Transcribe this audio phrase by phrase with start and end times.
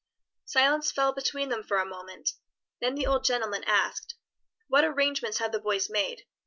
[0.45, 2.31] '"Silence fell between them for a moment,
[2.79, 4.15] then the old gentleman asked,
[4.67, 6.23] "What arrangements have the boys made?